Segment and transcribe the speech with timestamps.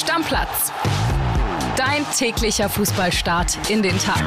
[0.00, 0.72] Stammplatz.
[1.76, 4.22] Dein täglicher Fußballstart in den Tag.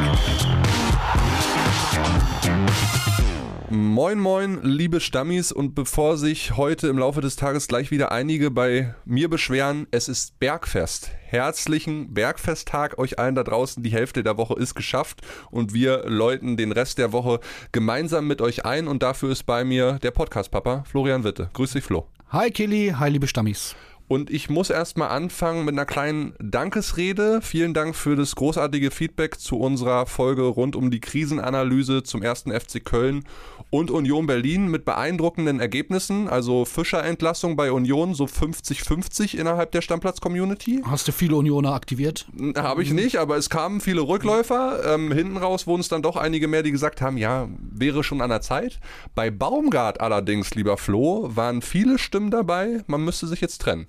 [3.72, 5.52] Moin, moin, liebe Stammis.
[5.52, 10.10] Und bevor sich heute im Laufe des Tages gleich wieder einige bei mir beschweren, es
[10.10, 11.10] ist Bergfest.
[11.24, 13.82] Herzlichen Bergfesttag euch allen da draußen.
[13.82, 17.40] Die Hälfte der Woche ist geschafft und wir läuten den Rest der Woche
[17.72, 18.88] gemeinsam mit euch ein.
[18.88, 21.50] Und dafür ist bei mir der Podcast-Papa Florian Witte.
[21.54, 22.06] Grüß dich, Flo.
[22.30, 22.94] Hi, Kili.
[22.98, 23.76] Hi, liebe Stammis.
[24.08, 27.40] Und ich muss erstmal anfangen mit einer kleinen Dankesrede.
[27.42, 32.52] Vielen Dank für das großartige Feedback zu unserer Folge rund um die Krisenanalyse zum ersten
[32.52, 33.24] FC Köln
[33.70, 36.28] und Union Berlin mit beeindruckenden Ergebnissen.
[36.28, 40.82] Also Fischer-Entlassung bei Union, so 50-50 innerhalb der Stammplatz-Community.
[40.86, 42.28] Hast du viele Unioner aktiviert?
[42.56, 44.94] Habe ich nicht, aber es kamen viele Rückläufer.
[44.94, 48.22] Ähm, hinten raus wurden es dann doch einige mehr, die gesagt haben, ja, wäre schon
[48.22, 48.80] an der Zeit.
[49.16, 53.88] Bei Baumgart allerdings, lieber Flo, waren viele Stimmen dabei, man müsste sich jetzt trennen.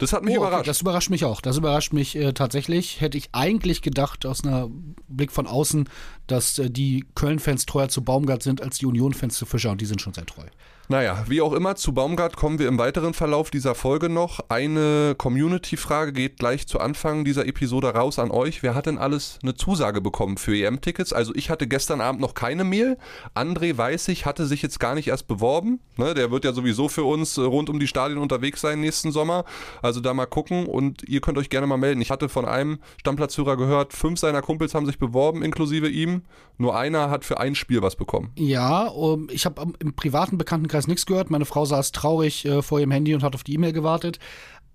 [0.00, 0.68] Das hat mich Oh, okay, überrascht.
[0.68, 1.40] Das überrascht mich auch.
[1.42, 3.00] Das überrascht mich äh, tatsächlich.
[3.00, 5.88] Hätte ich eigentlich gedacht, aus einem Blick von außen,
[6.26, 9.86] dass äh, die Köln-Fans treuer zu Baumgart sind als die Union-Fans zu Fischer und die
[9.86, 10.46] sind schon sehr treu.
[10.90, 14.40] Naja, wie auch immer, zu Baumgart kommen wir im weiteren Verlauf dieser Folge noch.
[14.48, 18.64] Eine Community-Frage geht gleich zu Anfang dieser Episode raus an euch.
[18.64, 21.12] Wer hat denn alles eine Zusage bekommen für EM-Tickets?
[21.12, 22.98] Also ich hatte gestern Abend noch keine Mail.
[23.36, 25.78] André weiß ich, hatte sich jetzt gar nicht erst beworben.
[25.96, 29.12] Ne, der wird ja sowieso für uns äh, rund um die Stadien unterwegs sein nächsten
[29.12, 29.44] Sommer.
[29.82, 32.00] Also da mal gucken und ihr könnt euch gerne mal melden.
[32.00, 36.22] Ich hatte von einem Stammplatzhörer gehört, fünf seiner Kumpels haben sich beworben, inklusive ihm.
[36.58, 38.32] Nur einer hat für ein Spiel was bekommen.
[38.36, 41.30] Ja, um, ich habe im privaten Bekanntenkreis nichts gehört.
[41.30, 44.18] Meine Frau saß traurig äh, vor ihrem Handy und hat auf die E-Mail gewartet.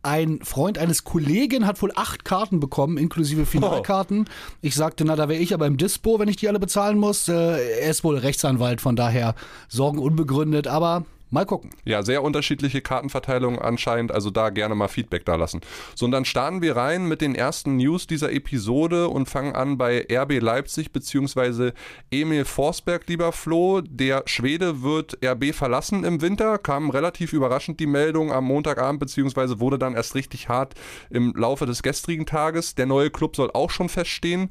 [0.03, 4.29] Ein Freund eines Kollegen hat wohl acht Karten bekommen, inklusive Finalkarten.
[4.61, 7.27] Ich sagte, na, da wäre ich aber im Dispo, wenn ich die alle bezahlen muss.
[7.27, 9.33] Äh, er ist wohl Rechtsanwalt, von daher
[9.67, 11.71] Sorgen unbegründet, aber mal gucken.
[11.83, 15.61] Ja, sehr unterschiedliche Kartenverteilungen anscheinend, also da gerne mal Feedback da lassen.
[15.95, 19.77] So, und dann starten wir rein mit den ersten News dieser Episode und fangen an
[19.77, 21.73] bei RB Leipzig beziehungsweise
[22.11, 23.81] Emil Forsberg, lieber Flo.
[23.81, 29.59] Der Schwede wird RB verlassen im Winter, kam relativ überraschend die Meldung am Montagabend beziehungsweise
[29.59, 30.75] wurde dann erst richtig hart
[31.09, 32.75] im Laufe des gestrigen Tages.
[32.75, 34.49] Der neue Club soll auch schon feststehen.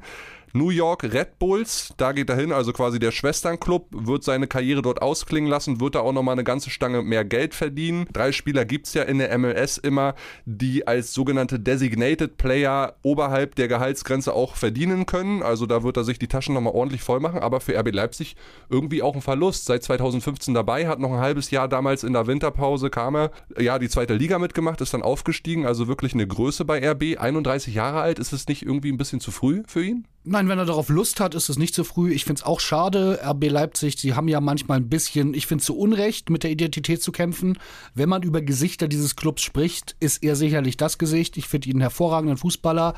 [0.55, 4.81] New York Red Bulls, da geht er hin, also quasi der Schwesternclub, wird seine Karriere
[4.81, 8.07] dort ausklingen lassen, wird da auch nochmal eine ganze Stange mehr Geld verdienen.
[8.13, 13.55] Drei Spieler gibt es ja in der MLS immer, die als sogenannte Designated Player oberhalb
[13.55, 15.43] der Gehaltsgrenze auch verdienen können.
[15.43, 18.37] Also da wird er sich die Taschen nochmal ordentlich voll machen, aber für RB Leipzig
[18.69, 19.65] irgendwie auch ein Verlust.
[19.65, 23.77] Seit 2015 dabei, hat noch ein halbes Jahr damals in der Winterpause kam er, ja,
[23.77, 27.19] die zweite Liga mitgemacht, ist dann aufgestiegen, also wirklich eine Größe bei RB.
[27.19, 30.07] 31 Jahre alt, ist es nicht irgendwie ein bisschen zu früh für ihn?
[30.27, 32.11] Nein, wenn er darauf Lust hat, ist es nicht zu früh.
[32.11, 33.19] Ich finde es auch schade.
[33.23, 37.03] RB Leipzig, sie haben ja manchmal ein bisschen, ich finde zu Unrecht, mit der Identität
[37.03, 37.59] zu kämpfen.
[37.93, 41.37] Wenn man über Gesichter dieses Clubs spricht, ist er sicherlich das Gesicht.
[41.37, 42.95] Ich finde ihn einen hervorragenden Fußballer.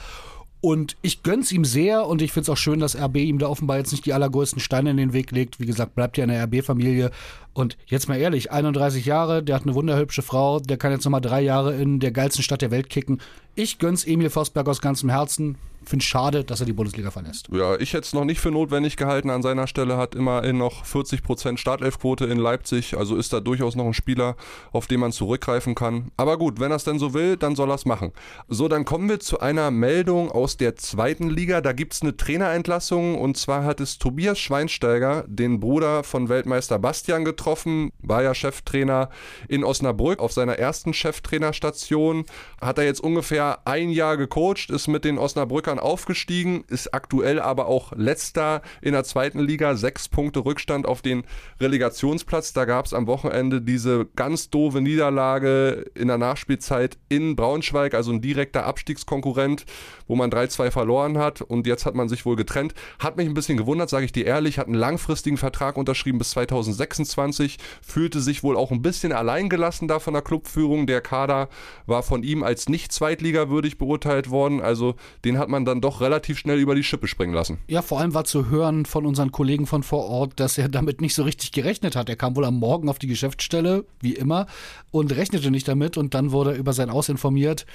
[0.62, 3.78] Und ich gönn's ihm sehr und ich find's auch schön, dass RB ihm da offenbar
[3.78, 5.60] jetzt nicht die allergrößten Steine in den Weg legt.
[5.60, 7.12] Wie gesagt, bleibt ja in der RB-Familie.
[7.54, 11.22] Und jetzt mal ehrlich, 31 Jahre, der hat eine wunderhübsche Frau, der kann jetzt nochmal
[11.22, 13.20] drei Jahre in der geilsten Stadt der Welt kicken.
[13.54, 15.58] Ich gönn's Emil Forsberg aus ganzem Herzen.
[15.88, 17.48] Find's schade, dass er die Bundesliga verlässt.
[17.50, 19.30] Ja, ich hätte es noch nicht für notwendig gehalten.
[19.30, 22.98] An seiner Stelle hat immerhin noch 40% Startelfquote in Leipzig.
[22.98, 24.36] Also ist da durchaus noch ein Spieler,
[24.74, 26.12] auf den man zurückgreifen kann.
[26.18, 28.12] Aber gut, wenn er es denn so will, dann soll er es machen.
[28.50, 31.62] So, dann kommen wir zu einer Meldung aus der zweiten Liga.
[31.62, 33.18] Da gibt es eine Trainerentlassung.
[33.18, 37.94] Und zwar hat es Tobias Schweinsteiger, den Bruder von Weltmeister Bastian, getroffen.
[38.00, 39.10] War ja Cheftrainer
[39.48, 42.26] in Osnabrück auf seiner ersten Cheftrainerstation.
[42.60, 47.68] Hat er jetzt ungefähr ein Jahr gecoacht, ist mit den Osnabrückern aufgestiegen, ist aktuell aber
[47.68, 51.24] auch letzter in der zweiten Liga, sechs Punkte Rückstand auf den
[51.60, 52.54] Relegationsplatz.
[52.54, 58.12] Da gab es am Wochenende diese ganz doofe Niederlage in der Nachspielzeit in Braunschweig, also
[58.12, 59.66] ein direkter Abstiegskonkurrent,
[60.08, 62.74] wo man 3-2 verloren hat und jetzt hat man sich wohl getrennt.
[63.00, 66.32] Hat mich ein bisschen gewundert, sage ich dir ehrlich, hat einen langfristigen Vertrag unterschrieben bis
[66.32, 70.88] 2026, fühlte sich wohl auch ein bisschen alleingelassen da von der Clubführung.
[70.88, 71.50] Der Kader
[71.86, 74.96] war von ihm als nicht zweitligawürdig beurteilt worden, also
[75.26, 77.58] den hat man dann doch relativ schnell über die Schippe springen lassen.
[77.68, 81.02] Ja, vor allem war zu hören von unseren Kollegen von vor Ort, dass er damit
[81.02, 82.10] nicht so richtig gerechnet hat.
[82.10, 84.48] Er kam wohl am Morgen auf die Geschäftsstelle, wie immer,
[84.92, 87.66] und rechnete nicht damit und dann wurde er über sein Aus informiert.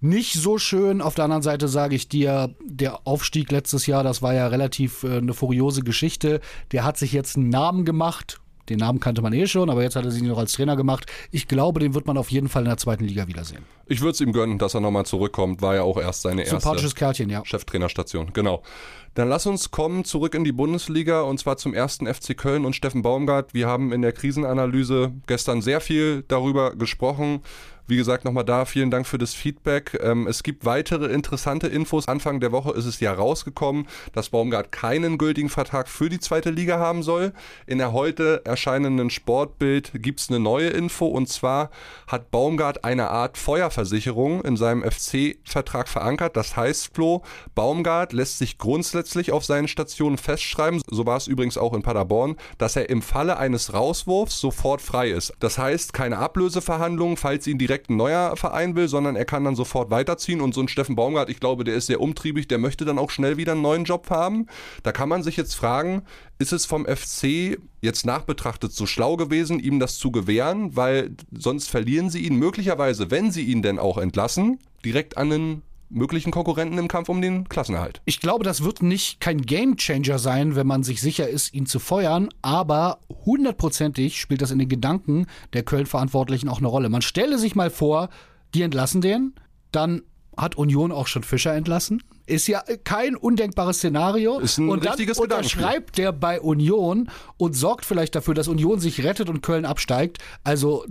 [0.00, 1.00] Nicht so schön.
[1.00, 5.04] Auf der anderen Seite sage ich dir, der Aufstieg letztes Jahr, das war ja relativ
[5.04, 6.40] äh, eine furiose Geschichte.
[6.72, 8.40] Der hat sich jetzt einen Namen gemacht.
[8.68, 11.06] Den Namen kannte man eh schon, aber jetzt hat er sich noch als Trainer gemacht.
[11.30, 13.64] Ich glaube, den wird man auf jeden Fall in der zweiten Liga wiedersehen.
[13.86, 15.62] Ich würde es ihm gönnen, dass er nochmal zurückkommt.
[15.62, 17.44] War ja auch erst seine erste Sympathisches Kerlchen, ja.
[17.44, 18.32] Cheftrainerstation.
[18.32, 18.62] Genau.
[19.14, 22.76] Dann lass uns kommen zurück in die Bundesliga und zwar zum ersten FC Köln und
[22.76, 23.54] Steffen Baumgart.
[23.54, 27.40] Wir haben in der Krisenanalyse gestern sehr viel darüber gesprochen,
[27.88, 29.96] Wie gesagt, nochmal da vielen Dank für das Feedback.
[30.02, 32.08] Ähm, es gibt weitere interessante Infos.
[32.08, 36.50] Anfang der Woche ist es ja rausgekommen, dass Baumgart keinen gültigen Vertrag für die zweite
[36.50, 37.32] Liga haben soll.
[37.64, 41.70] In der heute erscheinenden Sportbild gibt es eine neue Info und zwar
[42.08, 46.36] hat Baumgart eine Art Feuerversicherung in seinem FC-Vertrag verankert.
[46.36, 47.22] Das heißt, Flo,
[47.54, 52.36] Baumgart lässt sich grundsätzlich auf seinen Stationen festschreiben, so war es übrigens auch in Paderborn,
[52.58, 55.32] dass er im Falle eines Rauswurfs sofort frei ist.
[55.38, 59.44] Das heißt, keine Ablöseverhandlungen, falls ihn direkt direkt ein neuer Verein will, sondern er kann
[59.44, 60.40] dann sofort weiterziehen.
[60.40, 63.10] Und so ein Steffen Baumgart, ich glaube, der ist sehr umtriebig, der möchte dann auch
[63.10, 64.46] schnell wieder einen neuen Job haben.
[64.82, 66.02] Da kann man sich jetzt fragen,
[66.38, 71.68] ist es vom FC jetzt nachbetrachtet so schlau gewesen, ihm das zu gewähren, weil sonst
[71.68, 76.78] verlieren sie ihn möglicherweise, wenn sie ihn denn auch entlassen, direkt an einen möglichen Konkurrenten
[76.78, 78.00] im Kampf um den Klassenerhalt.
[78.04, 81.78] Ich glaube, das wird nicht kein Gamechanger sein, wenn man sich sicher ist, ihn zu
[81.78, 86.88] feuern, aber hundertprozentig spielt das in den Gedanken der Köln-Verantwortlichen auch eine Rolle.
[86.88, 88.08] Man stelle sich mal vor,
[88.54, 89.34] die entlassen den,
[89.72, 90.02] dann
[90.36, 92.02] hat Union auch schon Fischer entlassen.
[92.26, 94.38] Ist ja kein undenkbares Szenario.
[94.38, 98.80] Ist ein und dann richtiges unterschreibt der bei Union und sorgt vielleicht dafür, dass Union
[98.80, 100.18] sich rettet und Köln absteigt.
[100.44, 100.84] Also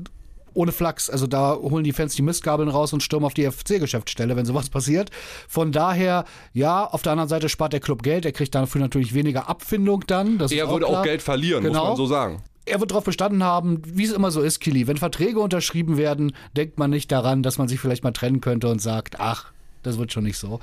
[0.56, 1.10] ohne Flachs.
[1.10, 4.70] Also da holen die Fans die Mistgabeln raus und stürmen auf die FC-Geschäftsstelle, wenn sowas
[4.72, 5.12] passiert.
[5.48, 8.26] Von daher, ja, auf der anderen Seite spart der Club Geld.
[8.26, 10.38] Er kriegt dafür natürlich weniger Abfindung dann.
[10.40, 11.00] Das er auch würde klar.
[11.02, 11.80] auch Geld verlieren, Genau.
[11.82, 12.42] muss man so sagen.
[12.68, 14.88] Er wird darauf bestanden haben, wie es immer so ist, Kili.
[14.88, 18.70] Wenn Verträge unterschrieben werden, denkt man nicht daran, dass man sich vielleicht mal trennen könnte
[18.70, 19.52] und sagt, ach,
[19.84, 20.60] das wird schon nicht so.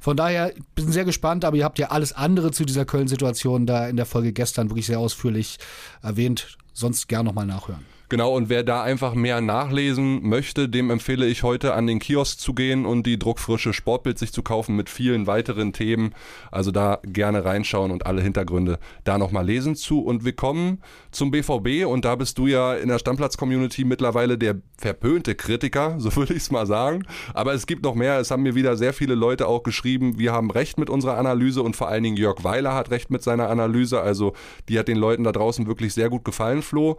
[0.00, 3.64] Von daher ich bin sehr gespannt, aber ihr habt ja alles andere zu dieser Köln-Situation
[3.64, 5.56] da in der Folge gestern wirklich sehr ausführlich
[6.02, 6.58] erwähnt.
[6.74, 7.86] Sonst gern nochmal nachhören.
[8.08, 12.38] Genau, und wer da einfach mehr nachlesen möchte, dem empfehle ich heute an den Kiosk
[12.38, 16.14] zu gehen und die druckfrische Sportbild sich zu kaufen mit vielen weiteren Themen.
[16.52, 20.00] Also da gerne reinschauen und alle Hintergründe da nochmal lesen zu.
[20.00, 20.80] Und wir kommen
[21.10, 26.14] zum BVB und da bist du ja in der Stammplatz-Community mittlerweile der verpönte Kritiker, so
[26.14, 27.02] würde ich es mal sagen.
[27.34, 28.20] Aber es gibt noch mehr.
[28.20, 31.60] Es haben mir wieder sehr viele Leute auch geschrieben, wir haben recht mit unserer Analyse
[31.60, 34.00] und vor allen Dingen Jörg Weiler hat recht mit seiner Analyse.
[34.00, 34.34] Also
[34.68, 36.98] die hat den Leuten da draußen wirklich sehr gut gefallen, Flo.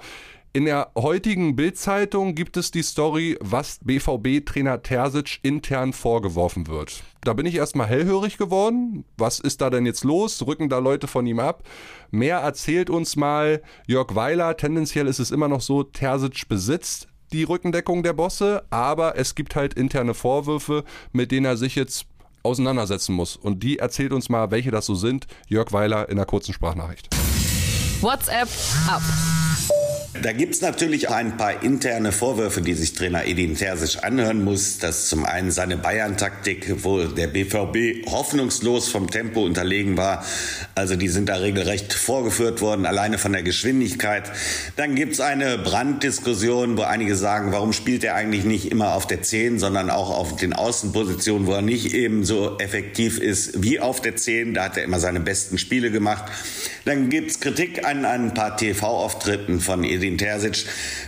[0.58, 7.04] In der heutigen Bild-Zeitung gibt es die Story, was BVB-Trainer Terzic intern vorgeworfen wird.
[7.22, 9.06] Da bin ich erstmal hellhörig geworden.
[9.18, 10.48] Was ist da denn jetzt los?
[10.48, 11.62] Rücken da Leute von ihm ab?
[12.10, 14.58] Mehr erzählt uns mal Jörg Weiler.
[14.58, 19.56] Tendenziell ist es immer noch so, Terzic besitzt die Rückendeckung der Bosse, aber es gibt
[19.56, 22.08] halt interne Vorwürfe, mit denen er sich jetzt
[22.42, 23.36] auseinandersetzen muss.
[23.36, 25.28] Und die erzählt uns mal, welche das so sind.
[25.50, 27.10] Jörg Weiler in einer kurzen Sprachnachricht.
[28.02, 28.50] WhatsApp
[28.88, 29.04] ab.
[30.24, 34.80] Da gibt's natürlich ein paar interne Vorwürfe, die sich Trainer Edin Terzic anhören muss.
[34.80, 40.26] Das ist zum einen seine Bayern-Taktik, wo der BVB hoffnungslos vom Tempo unterlegen war.
[40.74, 44.32] Also die sind da regelrecht vorgeführt worden, alleine von der Geschwindigkeit.
[44.76, 49.22] Dann gibt's eine Branddiskussion, wo einige sagen, warum spielt er eigentlich nicht immer auf der
[49.22, 54.02] 10, sondern auch auf den Außenpositionen, wo er nicht eben so effektiv ist wie auf
[54.02, 54.56] der 10.
[54.56, 56.26] Da hat er immer seine besten Spiele gemacht.
[56.86, 60.66] Dann gibt's Kritik an ein paar TV-Auftritten von Edin Terzic,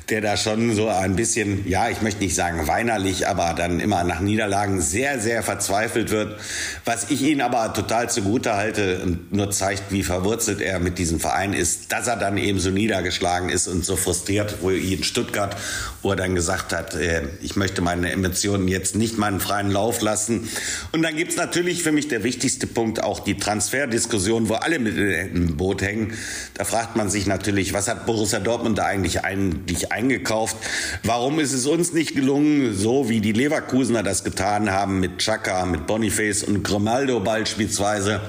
[0.10, 4.04] der da schon so ein bisschen, ja, ich möchte nicht sagen weinerlich, aber dann immer
[4.04, 6.40] nach Niederlagen sehr, sehr verzweifelt wird.
[6.86, 11.20] Was ich ihn aber total zugute halte und nur zeigt, wie verwurzelt er mit diesem
[11.20, 15.56] Verein ist, dass er dann eben so niedergeschlagen ist und so frustriert, wo in Stuttgart,
[16.02, 20.02] wo er dann gesagt hat, äh, ich möchte meine Emotionen jetzt nicht meinen freien Lauf
[20.02, 20.50] lassen.
[20.92, 24.98] Und dann gibt's natürlich für mich der wichtigste Punkt, auch die Transferdiskussion, wo alle mit
[24.98, 26.14] im Boot hängen.
[26.56, 30.58] Da fragt man sich natürlich, was hat Borussia Dortmund da eigentlich, eigentlich eingekauft?
[31.04, 35.66] Warum ist es uns nicht gelungen, so wie die Leverkusener das getan haben mit Chaka,
[35.66, 38.22] mit Boniface und Grimaldo beispielsweise?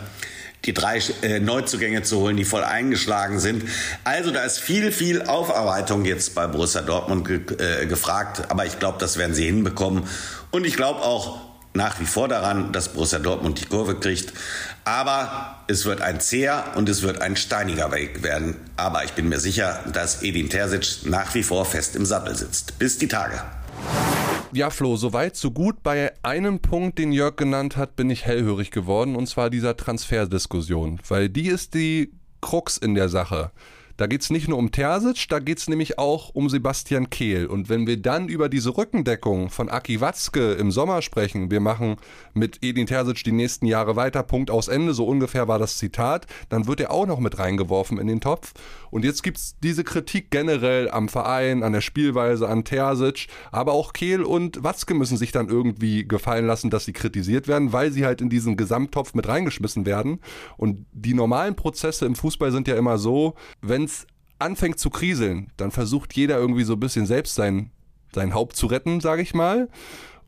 [0.67, 3.65] die drei äh, Neuzugänge zu holen, die voll eingeschlagen sind.
[4.05, 8.51] Also da ist viel, viel Aufarbeitung jetzt bei Borussia Dortmund ge äh, gefragt.
[8.51, 10.05] Aber ich glaube, das werden sie hinbekommen.
[10.51, 14.33] Und ich glaube auch nach wie vor daran, dass Borussia Dortmund die Kurve kriegt.
[14.85, 18.57] Aber es wird ein zäher und es wird ein steiniger Weg werden.
[18.77, 22.79] Aber ich bin mir sicher, dass Edin Terzic nach wie vor fest im Sattel sitzt.
[22.79, 23.41] Bis die Tage.
[24.53, 25.83] Ja, Flo, soweit, so gut.
[25.85, 31.01] Bei einem Punkt, den Jörg genannt hat, bin ich hellhörig geworden, und zwar dieser Transferdiskussion.
[31.09, 33.53] Weil die ist die Krux in der Sache.
[34.01, 37.45] Da geht es nicht nur um Terzic, da geht es nämlich auch um Sebastian Kehl.
[37.45, 41.97] Und wenn wir dann über diese Rückendeckung von Aki Watzke im Sommer sprechen, wir machen
[42.33, 46.27] mit Edin Terzic die nächsten Jahre weiter, Punkt aus Ende, so ungefähr war das Zitat,
[46.49, 48.55] dann wird er auch noch mit reingeworfen in den Topf.
[48.91, 53.75] Und jetzt gibt es diese Kritik generell am Verein, an der Spielweise, an Terzic, aber
[53.75, 57.93] auch Kehl und Watzke müssen sich dann irgendwie gefallen lassen, dass sie kritisiert werden, weil
[57.93, 60.21] sie halt in diesen Gesamttopf mit reingeschmissen werden.
[60.57, 64.07] Und die normalen Prozesse im Fußball sind ja immer so, wenn es
[64.39, 67.71] anfängt zu kriseln, dann versucht jeder irgendwie so ein bisschen selbst sein
[68.15, 69.69] sein Haupt zu retten, sage ich mal.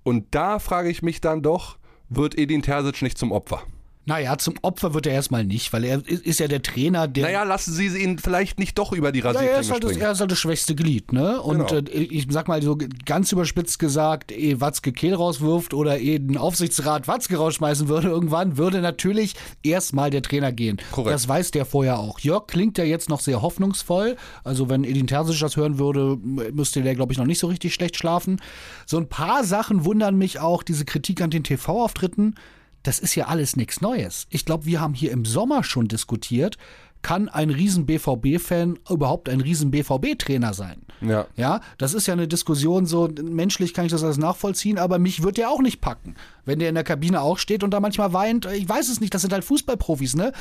[0.03, 1.79] Und da frage ich mich dann doch,
[2.09, 3.63] wird Edin Terzic nicht zum Opfer?
[4.05, 7.25] Naja, zum Opfer wird er erstmal nicht, weil er ist ja der Trainer, der.
[7.25, 9.97] Naja, lassen Sie ihn vielleicht nicht doch über die Rasierklinge ja, er, ist halt das,
[9.97, 11.41] er ist halt das schwächste Glied, ne?
[11.41, 11.89] Und genau.
[11.89, 16.37] äh, ich sag mal so ganz überspitzt gesagt, ehe Watzke Kehl rauswirft oder ehe ein
[16.37, 20.79] Aufsichtsrat Watzke rausschmeißen würde, irgendwann würde natürlich erstmal der Trainer gehen.
[20.91, 21.15] Korrekt.
[21.15, 22.19] Das weiß der vorher auch.
[22.19, 24.17] Jörg klingt ja jetzt noch sehr hoffnungsvoll.
[24.43, 27.73] Also wenn Edin Terzic das hören würde, müsste der, glaube ich, noch nicht so richtig
[27.73, 28.41] schlecht schlafen.
[28.85, 32.35] So ein paar Sachen wundern mich auch, diese Kritik an den TV-Auftritten
[32.83, 34.27] das ist ja alles nichts Neues.
[34.31, 36.57] Ich glaube, wir haben hier im Sommer schon diskutiert,
[37.03, 40.83] kann ein riesen BVB-Fan überhaupt ein riesen BVB-Trainer sein?
[41.01, 41.27] Ja.
[41.37, 45.23] Ja, das ist ja eine Diskussion, so menschlich kann ich das alles nachvollziehen, aber mich
[45.23, 46.15] wird der auch nicht packen.
[46.45, 49.13] Wenn der in der Kabine auch steht und da manchmal weint, ich weiß es nicht,
[49.13, 50.33] das sind halt Fußballprofis, ne?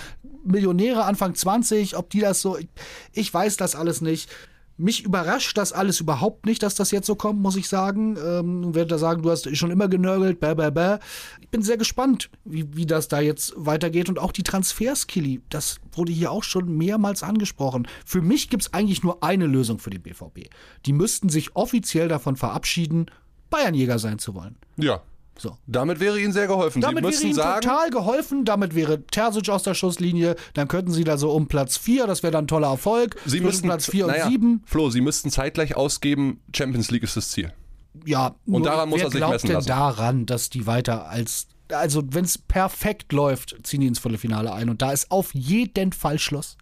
[0.43, 2.57] Millionäre Anfang 20, ob die das so,
[3.11, 4.29] ich weiß das alles nicht.
[4.81, 8.17] Mich überrascht das alles überhaupt nicht, dass das jetzt so kommt, muss ich sagen.
[8.17, 10.97] Ähm, werde da sagen, du hast schon immer genörgelt, bäh, bäh, bäh.
[11.39, 14.09] Ich bin sehr gespannt, wie, wie das da jetzt weitergeht.
[14.09, 17.87] Und auch die Transfers, Kili, das wurde hier auch schon mehrmals angesprochen.
[18.05, 20.49] Für mich gibt es eigentlich nur eine Lösung für den BVB.
[20.87, 23.05] Die müssten sich offiziell davon verabschieden,
[23.51, 24.55] Bayernjäger sein zu wollen.
[24.77, 25.03] Ja,
[25.41, 25.57] so.
[25.67, 26.81] Damit wäre Ihnen sehr geholfen.
[26.81, 28.45] Damit Sie wäre Ihnen sagen, total geholfen.
[28.45, 30.35] Damit wäre Terzic aus der Schusslinie.
[30.53, 33.15] Dann könnten Sie da so um Platz 4, das wäre dann ein toller Erfolg.
[33.25, 34.63] Sie müssten Platz 4 naja, und 7.
[34.65, 37.53] Flo, Sie müssten zeitgleich ausgeben, Champions League ist das Ziel.
[38.05, 39.67] Ja, und daran muss er sich glaubt messen denn lassen.
[39.67, 44.69] daran, dass die weiter als also wenn es perfekt läuft, ziehen die ins Viertelfinale ein
[44.69, 46.57] und da ist auf jeden Fall Schluss.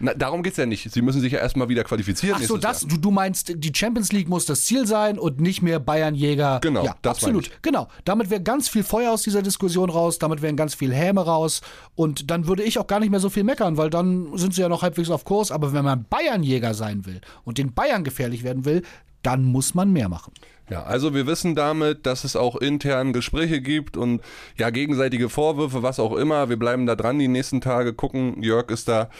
[0.00, 0.90] Na, darum geht es ja nicht.
[0.90, 2.38] Sie müssen sich ja erstmal wieder qualifizieren.
[2.40, 5.60] Ach so, das, du, du meinst, die Champions League muss das Ziel sein und nicht
[5.60, 6.60] mehr Bayern-Jäger.
[6.62, 7.50] Genau, ja, das absolut.
[7.60, 7.86] Genau.
[8.04, 11.60] Damit wäre ganz viel Feuer aus dieser Diskussion raus, damit wären ganz viel Häme raus
[11.94, 14.62] und dann würde ich auch gar nicht mehr so viel meckern, weil dann sind sie
[14.62, 15.52] ja noch halbwegs auf Kurs.
[15.52, 18.82] Aber wenn man Bayern-Jäger sein will und den Bayern gefährlich werden will,
[19.22, 20.32] dann muss man mehr machen.
[20.70, 24.20] Ja, also wir wissen damit, dass es auch intern Gespräche gibt und
[24.56, 26.48] ja, gegenseitige Vorwürfe, was auch immer.
[26.48, 28.40] Wir bleiben da dran die nächsten Tage, gucken.
[28.40, 29.10] Jörg ist da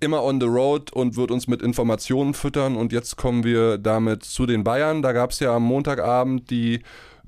[0.00, 2.76] immer on the road und wird uns mit Informationen füttern.
[2.76, 5.00] Und jetzt kommen wir damit zu den Bayern.
[5.00, 6.82] Da gab es ja am Montagabend die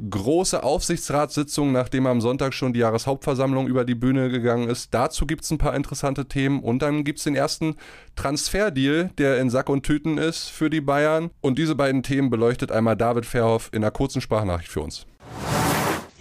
[0.08, 4.94] große Aufsichtsratssitzung, nachdem am Sonntag schon die Jahreshauptversammlung über die Bühne gegangen ist.
[4.94, 7.76] Dazu gibt es ein paar interessante Themen und dann gibt es den ersten
[8.16, 11.30] Transferdeal, der in Sack und Tüten ist für die Bayern.
[11.40, 15.06] Und diese beiden Themen beleuchtet einmal David Verhoff in einer kurzen Sprachnachricht für uns.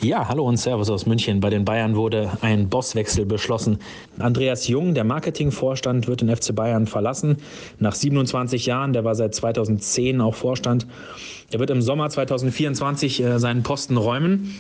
[0.02, 1.42] Ja, hallo und Servus aus München.
[1.42, 3.80] Bei den Bayern wurde ein Bosswechsel beschlossen.
[4.18, 7.36] Andreas Jung, der Marketingvorstand, wird den FC Bayern verlassen.
[7.80, 10.88] Nach 27 Jahren, der war seit 2010 auch Vorstand.
[11.52, 14.56] Er wird im Sommer 2024 äh, seinen Posten räumen.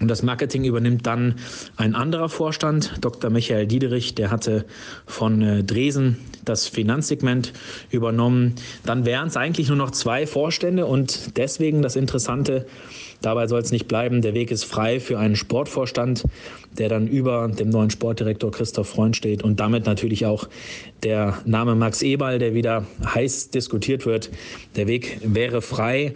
[0.00, 1.34] Und das Marketing übernimmt dann
[1.76, 3.28] ein anderer Vorstand, Dr.
[3.28, 4.64] Michael Diederich, der hatte
[5.04, 7.52] von äh, Dresen das Finanzsegment
[7.90, 8.54] übernommen.
[8.86, 12.64] Dann wären es eigentlich nur noch zwei Vorstände und deswegen das Interessante,
[13.22, 14.22] Dabei soll es nicht bleiben.
[14.22, 16.24] Der Weg ist frei für einen Sportvorstand,
[16.78, 20.48] der dann über dem neuen Sportdirektor Christoph Freund steht und damit natürlich auch
[21.02, 24.30] der Name Max Eberl, der wieder heiß diskutiert wird.
[24.76, 26.14] Der Weg wäre frei.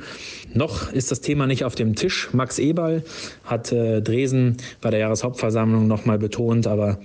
[0.55, 2.31] Noch ist das Thema nicht auf dem Tisch.
[2.33, 3.03] Max Eberl
[3.45, 6.99] hat äh, Dresen bei der Jahreshauptversammlung nochmal betont, aber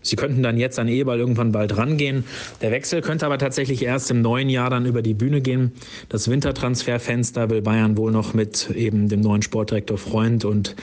[0.00, 2.24] Sie könnten dann jetzt an Eberl irgendwann bald rangehen.
[2.60, 5.72] Der Wechsel könnte aber tatsächlich erst im neuen Jahr dann über die Bühne gehen.
[6.10, 10.76] Das Wintertransferfenster will Bayern wohl noch mit eben dem neuen Sportdirektor Freund und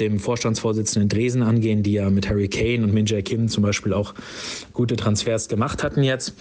[0.00, 3.92] dem Vorstandsvorsitzenden Dresen angehen, die ja mit Harry Kane und Min Jae Kim zum Beispiel
[3.92, 4.12] auch
[4.72, 6.34] gute Transfers gemacht hatten jetzt.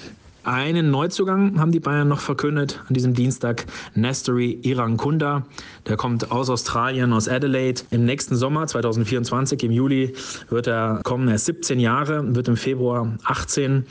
[0.48, 3.66] Einen Neuzugang haben die Bayern noch verkündet an diesem Dienstag.
[3.96, 5.46] Nestory Irankunda.
[5.88, 7.82] Der kommt aus Australien, aus Adelaide.
[7.92, 10.14] Im nächsten Sommer, 2024, im Juli,
[10.48, 11.28] wird er kommen.
[11.28, 13.86] Er ist 17 Jahre, wird im Februar 18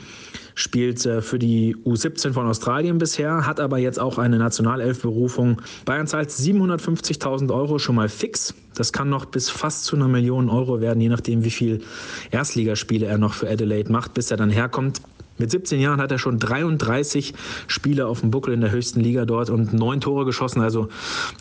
[0.55, 5.61] spielt äh, für die U17 von Australien bisher, hat aber jetzt auch eine Nationalelfberufung.
[5.85, 8.55] Bayern zahlt 750.000 Euro schon mal fix.
[8.73, 11.83] Das kann noch bis fast zu einer Million Euro werden, je nachdem, wie viel
[12.31, 15.01] Erstligaspiele er noch für Adelaide macht, bis er dann herkommt.
[15.37, 17.33] Mit 17 Jahren hat er schon 33
[17.67, 20.89] Spiele auf dem Buckel in der höchsten Liga dort und neun Tore geschossen, also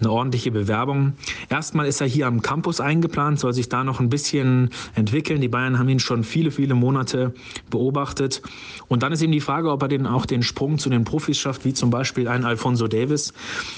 [0.01, 1.15] eine ordentliche Bewerbung.
[1.49, 5.41] Erstmal ist er hier am Campus eingeplant, soll sich da noch ein bisschen entwickeln.
[5.41, 7.33] Die Bayern haben ihn schon viele, viele Monate
[7.71, 8.43] beobachtet.
[8.89, 11.39] Und dann ist eben die Frage, ob er den auch den Sprung zu den Profis
[11.39, 13.33] schafft, wie zum Beispiel ein Alfonso Davis.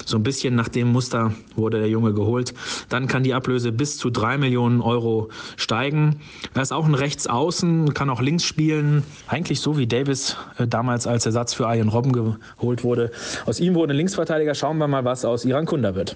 [0.05, 2.53] So ein bisschen nach dem Muster wurde der Junge geholt.
[2.89, 6.17] Dann kann die Ablöse bis zu drei Millionen Euro steigen.
[6.53, 9.03] Er ist auch ein Rechtsaußen, kann auch links spielen.
[9.27, 13.11] Eigentlich so wie Davis Davis äh, damals als Ersatz für Arjen Robben geholt wurde.
[13.45, 14.55] Aus ihm wurde ein Linksverteidiger.
[14.55, 16.15] Schauen wir mal, was aus Iran Kunda wird.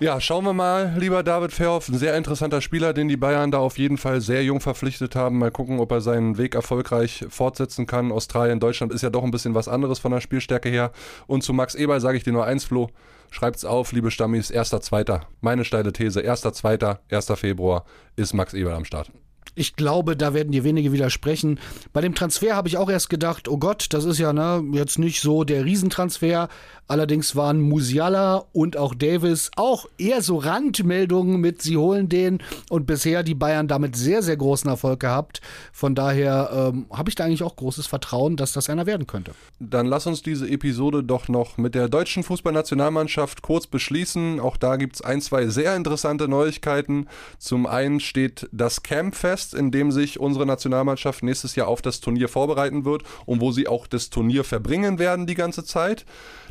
[0.00, 3.58] Ja, schauen wir mal, lieber David Verhoff, ein sehr interessanter Spieler, den die Bayern da
[3.58, 5.38] auf jeden Fall sehr jung verpflichtet haben.
[5.38, 8.12] Mal gucken, ob er seinen Weg erfolgreich fortsetzen kann.
[8.12, 10.92] Australien, Deutschland ist ja doch ein bisschen was anderes von der Spielstärke her.
[11.26, 12.88] Und zu Max Eberl sage ich dir nur eins, Flo.
[13.30, 15.22] Schreibt's auf, liebe Stammis, erster, zweiter.
[15.40, 17.26] Meine steile These, erster, zweiter, 1.
[17.34, 19.10] Februar ist Max Eberl am Start.
[19.58, 21.58] Ich glaube, da werden dir wenige widersprechen.
[21.92, 25.00] Bei dem Transfer habe ich auch erst gedacht, oh Gott, das ist ja ne, jetzt
[25.00, 26.48] nicht so der Riesentransfer.
[26.86, 32.38] Allerdings waren Musiala und auch Davis auch eher so Randmeldungen mit, sie holen den
[32.70, 35.42] und bisher die Bayern damit sehr, sehr großen Erfolg gehabt.
[35.70, 39.32] Von daher ähm, habe ich da eigentlich auch großes Vertrauen, dass das einer werden könnte.
[39.58, 44.40] Dann lass uns diese Episode doch noch mit der deutschen Fußballnationalmannschaft kurz beschließen.
[44.40, 47.06] Auch da gibt es ein, zwei sehr interessante Neuigkeiten.
[47.38, 52.00] Zum einen steht das Camp fest, in dem sich unsere Nationalmannschaft nächstes Jahr auf das
[52.00, 56.04] Turnier vorbereiten wird und wo sie auch das Turnier verbringen werden die ganze Zeit.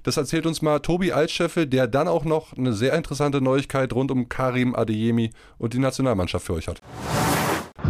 [0.03, 4.11] Das erzählt uns mal Tobi Altscheffel, der dann auch noch eine sehr interessante Neuigkeit rund
[4.11, 6.81] um Karim Adeyemi und die Nationalmannschaft für euch hat.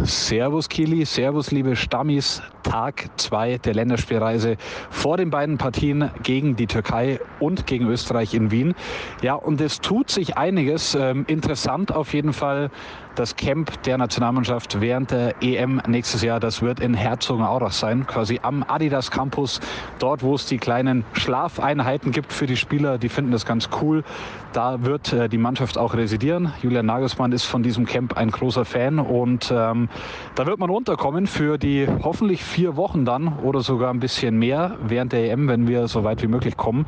[0.04, 4.56] Servus Kili, Servus liebe Stammis, Tag 2 der Länderspielreise
[4.90, 8.74] vor den beiden Partien gegen die Türkei und gegen Österreich in Wien.
[9.22, 10.94] Ja, und es tut sich einiges.
[10.94, 12.70] Ähm, interessant auf jeden Fall
[13.18, 16.38] das Camp der Nationalmannschaft während der EM nächstes Jahr.
[16.38, 19.60] Das wird in Herzogenaurach sein, quasi am Adidas Campus,
[19.98, 22.96] dort, wo es die kleinen Schlafeinheiten gibt für die Spieler.
[22.98, 24.04] Die finden das ganz cool.
[24.52, 26.52] Da wird äh, die Mannschaft auch residieren.
[26.62, 29.88] Julian Nagelsmann ist von diesem Camp ein großer Fan und ähm,
[30.36, 34.76] da wird man unterkommen für die hoffentlich vier Wochen dann oder sogar ein bisschen mehr
[34.86, 36.86] während der EM, wenn wir so weit wie möglich kommen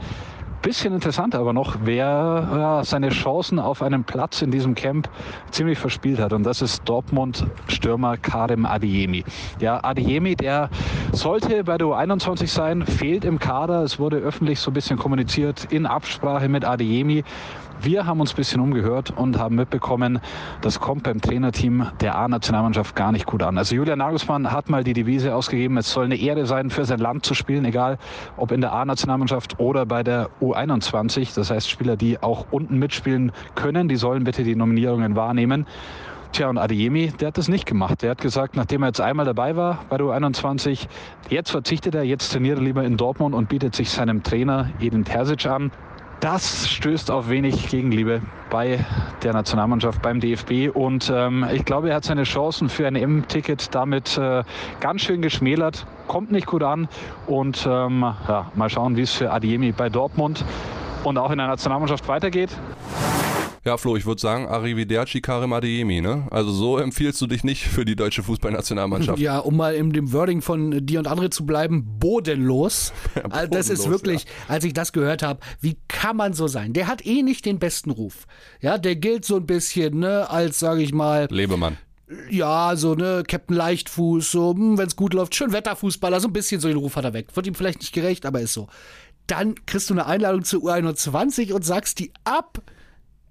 [0.63, 5.09] bisschen interessant aber noch, wer ja, seine Chancen auf einen Platz in diesem Camp
[5.51, 6.33] ziemlich verspielt hat.
[6.33, 9.25] Und das ist Dortmund-Stürmer Karim Adiemi.
[9.61, 10.69] Ja, Adiemi, der
[11.13, 13.83] sollte bei der U21 sein, fehlt im Kader.
[13.83, 17.25] Es wurde öffentlich so ein bisschen kommuniziert in Absprache mit Adiemi.
[17.83, 20.21] Wir haben uns ein bisschen umgehört und haben mitbekommen,
[20.61, 23.57] das kommt beim Trainerteam der A-Nationalmannschaft gar nicht gut an.
[23.57, 26.99] Also Julian Nagelsmann hat mal die Devise ausgegeben, es soll eine Ehre sein, für sein
[26.99, 27.97] Land zu spielen, egal
[28.37, 31.35] ob in der A-Nationalmannschaft oder bei der U21.
[31.35, 35.67] Das heißt, Spieler, die auch unten mitspielen können, die sollen bitte die Nominierungen wahrnehmen.
[36.33, 38.03] Tja, und Adeyemi, der hat das nicht gemacht.
[38.03, 40.87] Der hat gesagt, nachdem er jetzt einmal dabei war bei der U21,
[41.29, 45.05] jetzt verzichtet er, jetzt trainiert er lieber in Dortmund und bietet sich seinem Trainer Edin
[45.05, 45.73] Terzic an.
[46.21, 48.85] Das stößt auf wenig Gegenliebe bei
[49.23, 50.69] der Nationalmannschaft, beim DFB.
[50.71, 54.45] Und ähm, ich glaube, er hat seine Chancen für ein M-Ticket damit äh,
[54.81, 55.87] ganz schön geschmälert.
[56.09, 56.89] Kommt nicht gut an.
[57.27, 60.45] Und ähm, ja, mal schauen, wie es für Adiemi bei Dortmund
[61.05, 62.51] und auch in der Nationalmannschaft weitergeht.
[63.63, 66.27] Ja, Flo, ich würde sagen, Arrivederci Karim Adeyemi, ne?
[66.31, 69.19] Also so empfiehlst du dich nicht für die deutsche Fußballnationalmannschaft.
[69.21, 72.93] Ja, um mal in dem Wording von dir und andere zu bleiben, bodenlos.
[73.15, 74.31] Ja, bodenlos also das ist wirklich, ja.
[74.49, 76.73] als ich das gehört habe, wie kann man so sein?
[76.73, 78.27] Der hat eh nicht den besten Ruf.
[78.63, 81.29] Ja, der gilt so ein bisschen, ne, als, sage ich mal...
[81.31, 81.77] Lebemann
[82.29, 86.61] ja, so, ne, Captain Leichtfuß, so, hm, wenn's gut läuft, schön Wetterfußballer, so ein bisschen
[86.61, 87.29] so den Ruf hat er weg.
[87.35, 88.69] Wird ihm vielleicht nicht gerecht, aber ist so.
[89.27, 92.63] Dann kriegst du eine Einladung zur U21 und sagst die ab.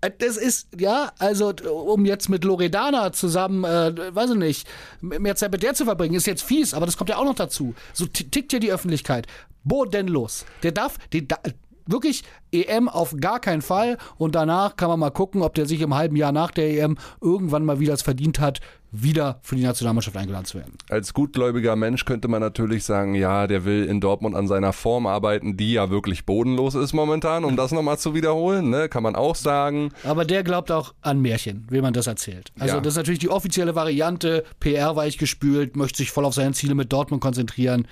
[0.01, 4.67] Äh, das ist, ja, also um jetzt mit Loredana zusammen, äh, weiß ich nicht,
[5.01, 7.35] mehr Zeit mit der zu verbringen, ist jetzt fies, aber das kommt ja auch noch
[7.35, 7.75] dazu.
[7.93, 9.27] So tickt ja die Öffentlichkeit.
[9.63, 10.45] Bodenlos.
[10.63, 11.27] Der darf, den,
[11.85, 15.81] wirklich EM auf gar keinen Fall und danach kann man mal gucken, ob der sich
[15.81, 18.59] im halben Jahr nach der EM irgendwann mal wieder es verdient hat,
[18.91, 20.73] wieder für die Nationalmannschaft eingeladen zu werden.
[20.89, 25.05] Als gutgläubiger Mensch könnte man natürlich sagen, ja, der will in Dortmund an seiner Form
[25.05, 28.89] arbeiten, die ja wirklich bodenlos ist momentan, um das nochmal zu wiederholen, ne?
[28.89, 29.91] kann man auch sagen.
[30.03, 32.51] Aber der glaubt auch an Märchen, wie man das erzählt.
[32.57, 32.81] Also ja.
[32.81, 36.75] das ist natürlich die offizielle Variante, PR weich gespült, möchte sich voll auf seine Ziele
[36.75, 37.87] mit Dortmund konzentrieren.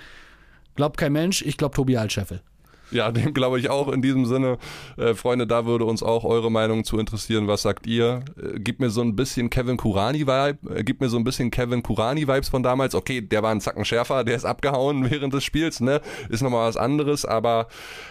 [0.74, 2.40] Glaubt kein Mensch, ich glaube Tobi Altscheffel.
[2.90, 4.58] Ja, dem glaube ich auch in diesem Sinne.
[4.96, 7.46] Äh, Freunde, da würde uns auch eure Meinung zu interessieren.
[7.48, 8.22] Was sagt ihr?
[8.40, 11.82] Äh, gib mir so ein bisschen Kevin Kurani-Vibe, äh, gib mir so ein bisschen Kevin
[11.82, 12.94] Kurani-Vibes von damals.
[12.94, 16.00] Okay, der war ein Zacken schärfer, der ist abgehauen während des Spiels, ne?
[16.28, 17.68] Ist nochmal was anderes, aber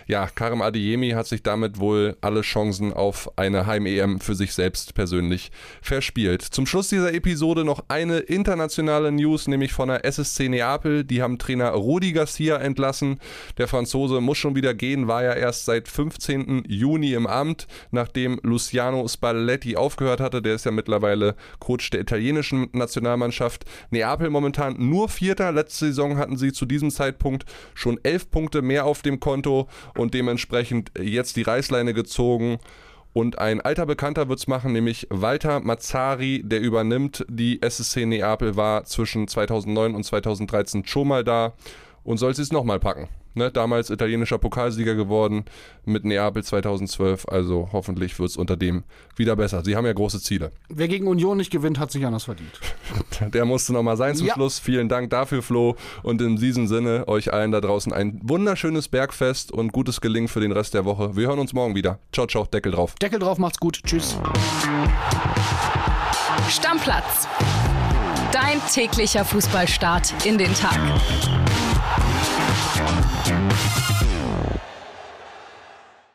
[0.08, 4.94] ja, Karim Adeyemi hat sich damit wohl alle Chancen auf eine Heim-EM für sich selbst
[4.94, 6.42] persönlich verspielt.
[6.42, 11.04] Zum Schluss dieser Episode noch eine internationale News, nämlich von der SSC Neapel.
[11.04, 13.20] Die haben Trainer Rudi Garcia entlassen.
[13.58, 16.66] Der Franzose muss schon wieder wieder gehen, war ja erst seit 15.
[16.68, 20.42] Juni im Amt, nachdem Luciano Spalletti aufgehört hatte.
[20.42, 23.64] Der ist ja mittlerweile Coach der italienischen Nationalmannschaft.
[23.92, 25.54] Neapel momentan nur Vierter.
[25.54, 30.14] Letzte Saison hatten sie zu diesem Zeitpunkt schon elf Punkte mehr auf dem Konto und
[30.14, 32.58] dementsprechend jetzt die Reißleine gezogen.
[33.14, 38.58] Und ein alter Bekannter wird es machen, nämlich Walter Mazzari, der übernimmt die SSC Neapel,
[38.58, 41.54] war zwischen 2009 und 2013 schon mal da
[42.04, 43.08] und soll es jetzt nochmal packen.
[43.38, 43.52] Ne?
[43.52, 45.46] Damals italienischer Pokalsieger geworden
[45.86, 47.28] mit Neapel 2012.
[47.28, 48.84] Also hoffentlich wird es unter dem
[49.16, 49.64] wieder besser.
[49.64, 50.52] Sie haben ja große Ziele.
[50.70, 52.60] Wer gegen Union nicht gewinnt, hat sich anders verdient.
[53.34, 54.34] Der musste nochmal sein zum Ja.
[54.34, 54.60] Schluss.
[54.60, 55.76] Vielen Dank dafür, Flo.
[56.04, 60.40] Und in diesem Sinne euch allen da draußen ein wunderschönes Bergfest und gutes Gelingen für
[60.40, 61.16] den Rest der Woche.
[61.16, 62.00] Wir hören uns morgen wieder.
[62.12, 62.96] Ciao, ciao, Deckel drauf.
[62.96, 63.80] Deckel drauf, macht's gut.
[63.86, 64.18] Tschüss.
[66.50, 67.28] Stammplatz.
[68.32, 70.78] Dein täglicher Fußballstart in den Tag.
[73.28, 73.87] Thank you.